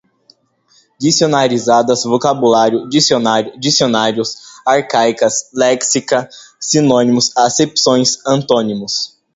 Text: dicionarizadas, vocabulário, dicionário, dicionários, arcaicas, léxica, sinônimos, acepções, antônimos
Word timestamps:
dicionarizadas, 0.99 2.05
vocabulário, 2.05 2.89
dicionário, 2.89 3.55
dicionários, 3.59 4.35
arcaicas, 4.65 5.51
léxica, 5.53 6.27
sinônimos, 6.59 7.31
acepções, 7.37 8.17
antônimos 8.25 9.15